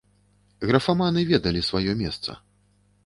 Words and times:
Графаманы 0.71 1.25
ведалі 1.33 1.61
сваё 1.69 1.91
месца. 2.01 2.31